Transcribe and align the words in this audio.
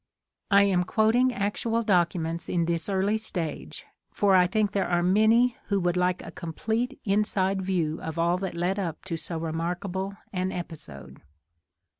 I 0.49 0.63
am 0.63 0.83
quoting 0.83 1.31
actual 1.31 1.83
documents 1.83 2.49
in 2.49 2.65
this 2.65 2.89
early 2.89 3.19
stage, 3.19 3.85
for 4.11 4.35
I 4.35 4.47
think 4.47 4.71
there 4.71 4.87
are 4.87 5.03
many 5.03 5.57
who 5.67 5.79
would 5.79 5.95
like 5.95 6.23
a 6.25 6.31
complete 6.31 6.99
inside 7.05 7.61
view 7.61 8.01
of 8.01 8.17
all 8.17 8.39
that 8.39 8.55
led 8.55 8.79
up 8.79 9.05
to 9.05 9.15
so 9.15 9.37
remarkable 9.37 10.15
an 10.33 10.51
episode. 10.51 11.21